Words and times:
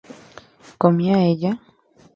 ¿comía 0.81 1.17
ella? 1.31 1.53